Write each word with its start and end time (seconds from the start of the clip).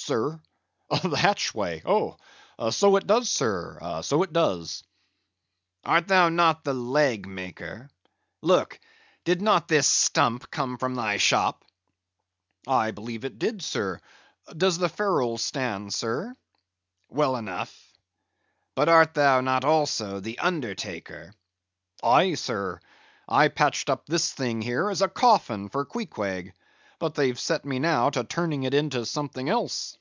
"Sir? 0.00 0.40
The 0.88 1.16
hatchway? 1.16 1.82
oh! 1.84 2.16
So 2.70 2.96
it 2.96 3.06
does, 3.06 3.28
sir, 3.28 4.00
so 4.02 4.22
it 4.22 4.32
does." 4.32 4.84
"Art 5.84 6.08
not 6.08 6.28
thou 6.28 6.52
the 6.62 6.72
leg 6.72 7.26
maker? 7.26 7.90
Look, 8.40 8.78
did 9.24 9.42
not 9.42 9.68
this 9.68 9.86
stump 9.88 10.50
come 10.50 10.78
from 10.78 10.94
thy 10.94 11.18
shop?" 11.18 11.64
"I 12.66 12.92
believe 12.92 13.24
it 13.26 13.38
did, 13.40 13.60
sir; 13.60 14.00
does 14.56 14.78
the 14.78 14.88
ferrule 14.88 15.36
stand, 15.36 15.92
sir?" 15.92 16.32
"Well 17.10 17.36
enough. 17.36 17.92
But 18.74 18.88
art 18.88 19.12
thou 19.14 19.42
not 19.42 19.64
also 19.64 20.20
the 20.20 20.38
undertaker?" 20.38 21.34
"Aye, 22.02 22.34
sir; 22.34 22.80
I 23.28 23.48
patched 23.48 23.90
up 23.90 24.06
this 24.06 24.32
thing 24.32 24.62
here 24.62 24.88
as 24.88 25.02
a 25.02 25.08
coffin 25.08 25.68
for 25.68 25.84
Queequeg; 25.84 26.54
but 27.00 27.14
they've 27.14 27.38
set 27.38 27.64
me 27.64 27.78
now 27.78 28.10
to 28.10 28.24
turning 28.24 28.64
it 28.64 28.74
into 28.74 29.06
something 29.06 29.48
else." 29.48 29.96